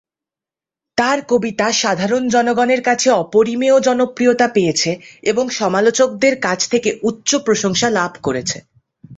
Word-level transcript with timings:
তার 0.97 1.19
কবিতা 1.27 1.67
সাধারণ 1.81 2.23
জনগণের 2.29 2.81
কাছে 2.83 3.07
অপরিমেয় 3.23 3.77
জনপ্রিয়তা 3.79 4.47
পেয়েছে 4.47 4.91
এবং 5.23 5.45
সমালোচকদের 5.59 6.33
কাছ 6.41 6.59
থেকে 6.69 6.89
উচ্চ 7.09 7.29
প্রশংসা 7.45 7.87
লাভ 7.89 8.11
করেছে। 8.23 8.57